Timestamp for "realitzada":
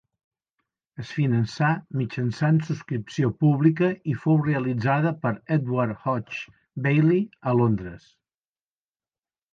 4.47-5.13